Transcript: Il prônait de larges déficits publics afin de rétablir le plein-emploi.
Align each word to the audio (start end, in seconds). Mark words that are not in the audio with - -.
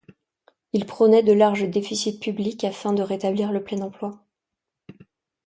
Il 0.73 0.85
prônait 0.87 1.21
de 1.21 1.31
larges 1.31 1.69
déficits 1.69 2.17
publics 2.17 2.63
afin 2.63 2.91
de 2.93 3.03
rétablir 3.03 3.51
le 3.51 3.63
plein-emploi. 3.63 4.19